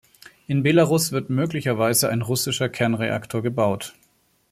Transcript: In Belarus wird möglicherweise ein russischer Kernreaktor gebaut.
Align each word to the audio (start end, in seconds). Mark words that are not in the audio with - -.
In 0.47 0.63
Belarus 0.63 1.11
wird 1.11 1.29
möglicherweise 1.29 2.09
ein 2.09 2.23
russischer 2.23 2.69
Kernreaktor 2.69 3.43
gebaut. 3.43 3.93